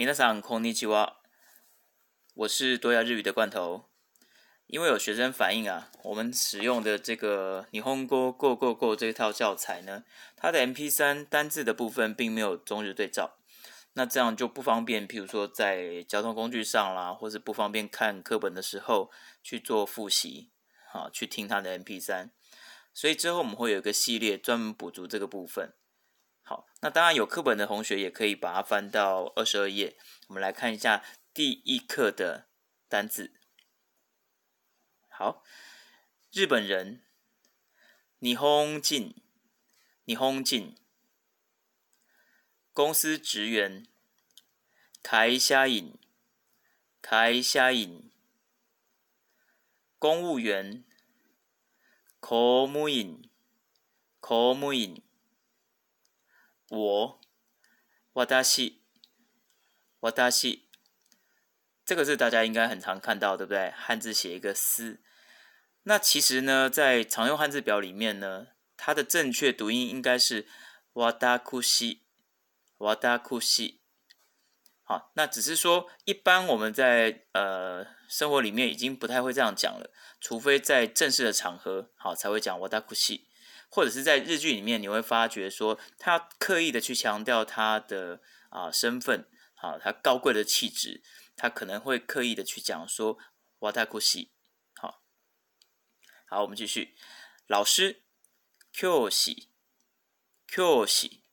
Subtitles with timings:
[0.00, 1.16] 皆さんこんにちは，
[2.34, 3.90] 我是多亚日语的罐头。
[4.66, 10.04] 因为有学生反映啊，我们使用的这个霓虹锅 Go Go Go 这套教材呢，
[10.36, 13.36] 它的 MP3 单字的部分并没有中日对照，
[13.92, 19.10] 那这样就不方便，譬如说在交通工具上啦，或是不方便看课本的时候
[19.42, 20.50] 去做复习，
[20.90, 22.30] 好去听它的 MP3。
[22.94, 25.74] 所以之后我们会有一个系列专门补足这个部分。
[26.47, 31.03] 好，那当然有课本的同学也可以把它翻到二十二页，我们来看一下
[31.33, 32.47] 第一课的
[32.87, 33.33] 单字。
[35.09, 35.43] 好，
[36.31, 37.01] 日本人，
[38.19, 39.15] 霓虹进，
[40.05, 40.77] 霓虹进，
[42.71, 43.87] 公司职员，
[45.01, 45.97] 开下引，
[47.01, 48.11] 开下引，
[49.97, 50.85] 公务员，
[52.19, 53.27] 公务員、
[54.19, 55.01] 公務員，
[56.69, 57.21] 我，
[58.43, 58.79] 私，
[60.31, 60.59] 私。
[61.85, 63.71] 这个字大家应该很常看到，对不对？
[63.71, 64.99] 汉字写一个“斯”，
[65.83, 70.47] 那其实呢，在常用汉字表里面呢，它的正确读音应该是
[70.93, 72.01] “瓦达库西”，
[72.79, 73.81] 瓦达库西。
[74.81, 83.27] 好，那只是说，一般我们在呃生活里面已经不太会这样讲了，除非在正式的场合，好才会讲“瓦达库西”，
[83.75, 91.03] 或者是在日剧里面，你会发觉说，他刻意的去强调他的啊身份，啊，他高贵的气质。
[91.35, 93.17] 他可能会刻意的去讲说
[93.59, 94.31] “瓦达库西”，
[94.79, 95.03] 好，
[96.25, 96.95] 好，我们继续。
[97.47, 98.03] 老师
[98.71, 99.49] ，Q 西
[100.47, 101.25] ，Q 西，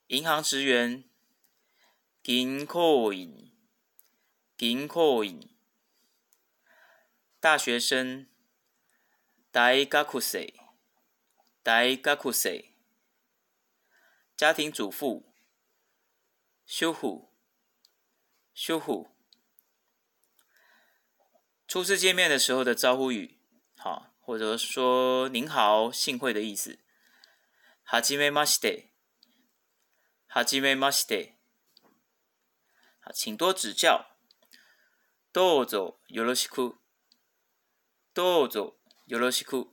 [0.08, 1.08] 银行职员。
[2.30, 3.54] 银行員、
[4.58, 5.50] 銀行員、
[7.40, 8.28] 大学生、
[9.50, 9.86] 大学
[10.20, 10.46] 生、
[11.64, 12.64] 大学生、
[14.36, 15.32] 家庭主妇、
[16.66, 17.30] 主婦、
[18.54, 19.08] 主婦。
[21.66, 23.37] 初次见面的时候的招呼语，
[23.77, 26.79] 好，或者说您好、幸会的意思。
[27.85, 28.93] はじめまして、
[30.29, 31.37] はじめまして。
[33.13, 34.07] 请多指教。
[35.33, 36.75] どうぞよろしく。
[38.15, 39.67] どうぞよろしく。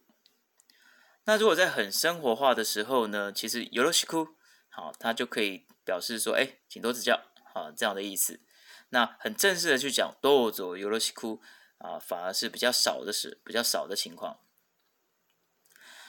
[1.26, 4.36] 那如果在很生活化的时候呢，其实よろしく
[4.70, 7.22] 好，它就可以表示说，哎，请多指教，
[7.54, 8.40] 好这样的意思。
[8.90, 11.40] 那很正式的去讲どうぞよろしく
[11.80, 14.40] 啊，反而是比较少的是比较少的情况。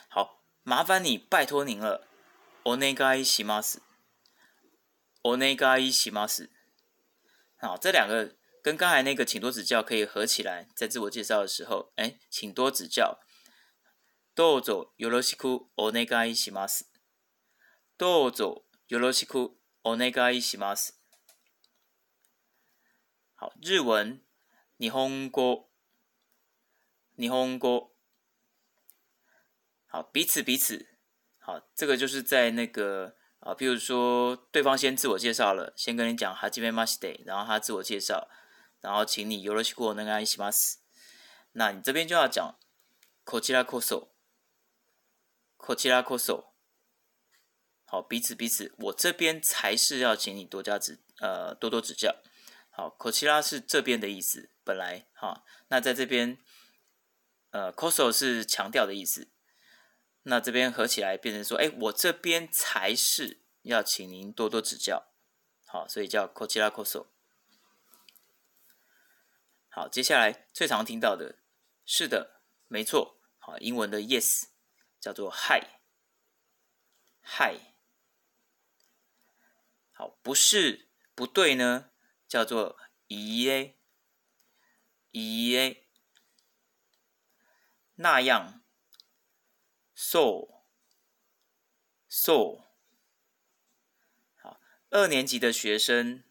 [0.09, 2.07] 好，麻烦你，拜托您了。
[2.65, 3.81] お願いします。
[5.23, 6.51] お願いします。
[7.57, 13.21] 好，这两个跟刚才那个请多指教可以合起来，在自我介绍的时候，哎，请多指教。
[14.35, 16.91] どうぞよろしくお願いします。
[17.99, 20.99] どうぞよろしくお願いします。
[23.37, 24.23] 好，日文
[24.77, 25.67] 日本語
[27.17, 27.91] 日本語。
[29.87, 30.89] 好，彼此彼此。
[31.39, 33.17] 好，这个就是在那个。
[33.41, 38.29] 啊，比如说对方先自我介绍了，先跟你讲哈基梅马西德，然后他自我介绍，
[38.83, 40.81] 然后请你よろしくお願いします。
[41.53, 42.57] 那你这边就要讲
[43.25, 44.09] こちらこそ，
[45.57, 46.53] こちらこそ。
[47.87, 52.15] 好，彼此彼此，我这边才是要请你多加指呃多多指教。
[52.75, 56.39] 好，こちら是这边的意思，本来哈，那在这边
[57.51, 59.29] 呃こそ是强调的意思。
[60.25, 65.07] 那这边合起来变成说，哎，我这边才是要请您多多指教，
[65.65, 67.07] 好，所以叫 k o c h i r a k o s o
[69.71, 71.39] 好，接下来最常听到的，
[71.87, 74.49] 是的，没错，好，英文的 yes
[75.01, 75.63] 叫做 hi，hi，
[79.93, 81.91] 好，不是不对呢，
[82.28, 82.78] 叫做
[83.08, 83.78] E A
[85.12, 85.88] E A，
[87.96, 88.62] 那样。
[89.98, 90.54] so，so，
[94.36, 96.24] 好，二年级的学生，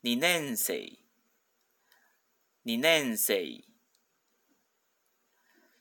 [0.00, 1.04] 你念谁？
[2.62, 3.68] 你念谁？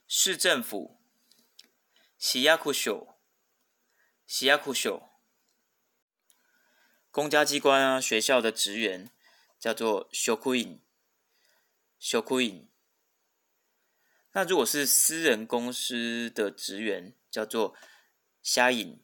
[0.07, 1.01] 市政府，
[2.19, 3.17] 西亚库秀，
[4.27, 5.09] 西亚库秀，
[7.09, 9.11] 公家机关啊，学校的职员
[9.61, 10.81] 叫做修库印，
[11.99, 12.67] 修库印。
[14.31, 17.75] 那如果是私人公司的职员，叫做
[18.41, 19.03] 虾影，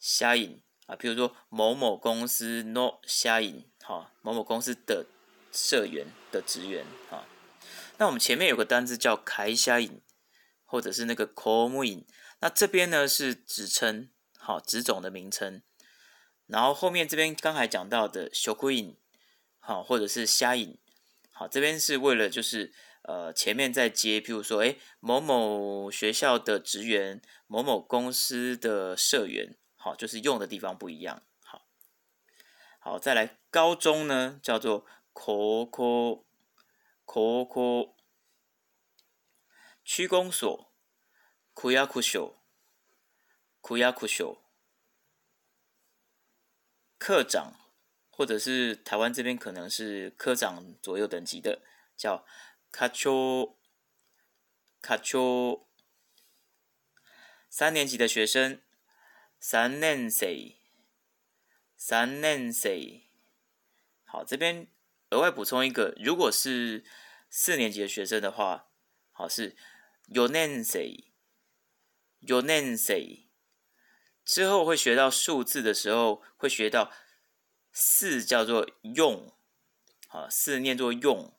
[0.00, 5.06] 虾影啊，比如说某某公司 no 虾影，哈，某某公司的
[5.52, 7.28] 社员的职员，啊，
[7.98, 10.02] 那我们前面有个单字叫开虾影，
[10.64, 12.04] 或者是那个 com 影，
[12.40, 15.62] 那这边呢是职称，好，职种的名称，
[16.46, 18.96] 然后后面这边刚才讲到的小龟影，
[19.66, 20.78] 好，或者是虾影，
[21.32, 22.72] 好，这边是为了就是
[23.02, 29.56] 呃前面再接，譬如说，哎，某某学校的职员，某某公司的社员。
[29.74, 31.20] 好，就是用的地方不一样。
[31.40, 31.66] 好，
[32.78, 36.24] 好，再来高中呢，叫做 coco，coco，
[39.84, 40.72] 区公所
[41.54, 42.34] kuyakusho
[43.60, 44.38] kuyakusho
[46.98, 47.54] 科长，
[48.16, 51.60] 或者是台湾这边可能是科长左右等级的，
[51.96, 52.24] 叫
[52.72, 53.54] kacho
[54.80, 55.66] kacho
[57.50, 58.62] 三年级的学生。
[59.38, 60.26] 三年生，
[61.76, 63.02] 三年生。
[64.04, 64.66] 好，这边
[65.10, 66.84] 额外补充一个，如果是
[67.28, 68.70] 四年级的学生的话，
[69.12, 69.54] 好是
[70.12, 70.82] 四年生，
[72.26, 72.96] 四年生。
[74.24, 76.90] 之后会学到数字的时候，会学到
[77.78, 79.34] 四叫做用，
[80.08, 81.34] 好四念作用。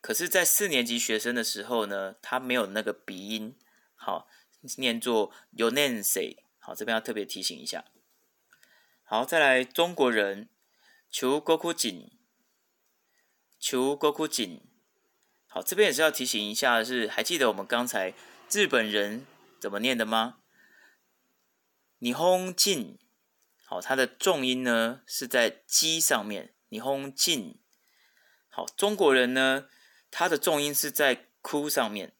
[0.00, 3.56] 可是，在四年级学生的时候呢，他没有那个鼻音，
[3.94, 4.26] 好
[4.78, 6.34] 念作四年生。
[6.58, 7.84] 好，这边要特别提醒一下。
[9.04, 10.48] 好，再来中国人，
[11.08, 12.10] 求国库紧，
[13.60, 14.60] 求国库紧。
[15.46, 18.12] 好，这边也是要提醒一下，是还记得我们刚才
[18.50, 19.24] 日本人
[19.60, 20.38] 怎么念的吗？
[21.98, 22.98] 你轰进，
[23.70, 27.62] 好，它的重音呢是在鸡上面，你轰进。
[28.48, 29.68] 好，中国人呢，
[30.10, 32.16] 它的重音是在哭上面。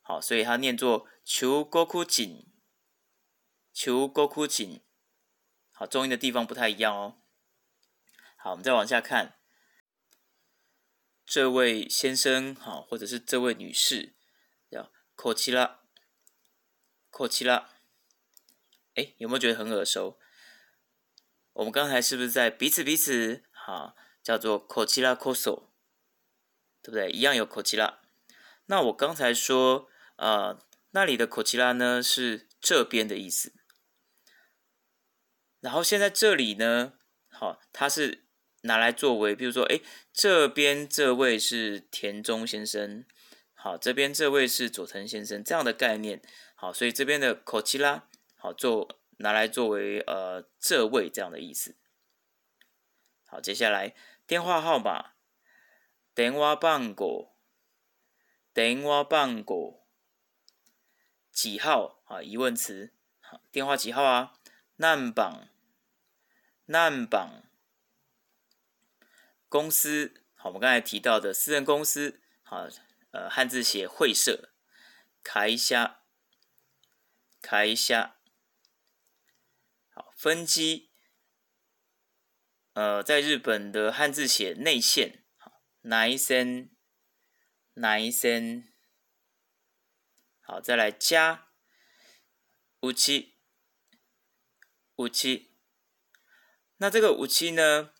[0.00, 2.46] 好，所以它念作求国库紧。
[3.72, 4.84] 求沟哭紧，
[5.72, 7.20] 好，重音的地方不太一样哦。
[8.36, 9.40] 好，我们再往下看，
[11.26, 14.14] 这位先生，好，或者是这位女士，
[14.70, 15.80] 叫口奇拉，
[17.10, 17.70] 口奇拉。
[18.94, 20.20] 哎，有没有觉得很耳熟？
[21.58, 25.72] 我们刚才是不是在彼此彼此，好，叫做口奇拉口索，
[26.80, 27.10] 对不对？
[27.10, 27.98] 一样有口奇拉。
[28.66, 29.88] 那我刚才说，
[30.18, 33.52] 呃，那里的口奇拉呢，是这边的意思。
[35.58, 36.92] 然后现在这里呢，
[37.28, 38.24] 好，它是
[38.60, 39.80] 拿来作为，比如说，哎，
[40.12, 43.04] 这边这位是田中先生，
[43.54, 46.22] 好，这边这位是佐藤先生，这样的概念，
[46.54, 48.06] 好，所以这边的口气啦，
[48.36, 51.76] 好，做拿来作为呃这位这样的意思。
[53.26, 53.94] 好，接下来
[54.26, 55.12] 电话号码，
[56.14, 57.36] 电话番号，
[58.52, 59.86] 电话番号，
[61.30, 62.22] 几号啊？
[62.22, 64.34] 疑问词，好，电话几号啊？
[64.76, 65.48] 难榜，
[66.66, 67.44] 难榜
[69.48, 72.68] 公司，好，我们刚才提到的私人公司，好，
[73.10, 74.50] 呃，汉字写会社，
[75.22, 76.02] 开下，
[77.42, 78.17] 开下，
[80.18, 80.90] 分机，
[82.72, 86.70] 呃，在日本的汉字写内线，好，内线，
[87.74, 88.72] 内线，
[90.40, 91.46] 好，再来加，
[92.80, 93.36] 武器。
[94.96, 95.52] 武器，
[96.78, 97.92] 那这个武器呢？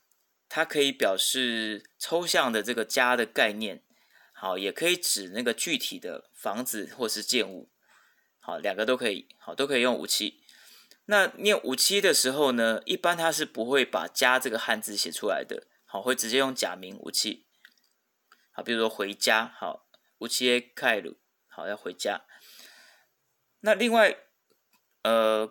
[0.48, 3.84] 它可以表示抽象的这个家的概念，
[4.32, 7.70] 好，也可以指那个具体的房子或是建物，
[8.40, 10.42] 好，两个都可以，好，都可以用武器。
[11.10, 17.46] 那念五七的时候呢，一般它是不会把家这个汉字写出来的，好，会直接用假名五七，
[18.52, 19.86] 好，比如说回家，好，
[20.18, 22.24] 武器开鲁，好，要回家。
[23.60, 24.16] 那另外，
[25.02, 25.50] 呃。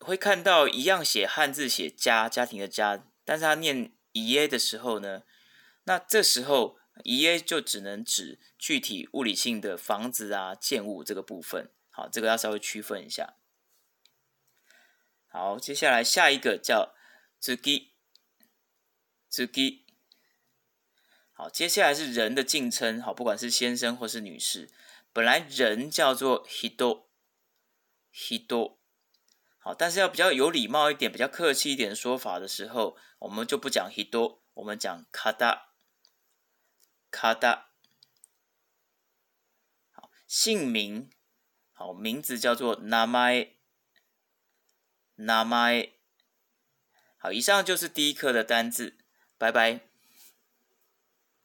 [0.00, 5.24] 会看到一样写汉字写家家庭的家，但是他念姨耶的时候呢，
[5.86, 11.72] 那这时候姨耶就只能指具体物理性的房子啊建物这个部分。
[11.90, 13.34] 好，这个要稍微区分一下。
[15.38, 16.96] 好，接下来下一个叫
[17.40, 19.84] zuki，zuki。
[21.30, 24.68] 好，接下来是人的敬称，好，不管是先生或是女士，
[25.12, 28.78] 本来人叫做 hido，hido。
[29.60, 37.66] 好，但是要比较有礼貌一点、比较客气一点说法的时候，我们就不讲 hido，我们讲 kada，kada。
[39.92, 41.08] 好，姓名，
[41.70, 43.57] 好，名字叫做 namae
[45.18, 45.68] 那么。
[47.18, 48.96] 好，以上就是第一课的单字，
[49.36, 49.87] 拜拜。